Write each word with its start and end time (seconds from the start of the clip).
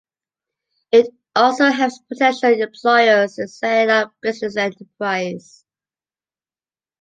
It 0.91 1.09
also 1.35 1.65
helps 1.65 1.99
potential 2.01 2.59
employers 2.59 3.37
in 3.37 3.47
setting 3.47 3.91
up 3.91 4.11
business 4.21 4.57
enterprises. 4.57 5.63